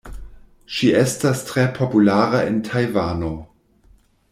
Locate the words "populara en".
1.77-2.59